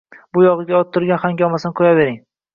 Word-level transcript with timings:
Bu 0.37 0.45
yog`ida 0.45 0.79
orttirgan 0.79 1.23
hangomasini 1.27 1.77
qo`yavering 1.83 2.21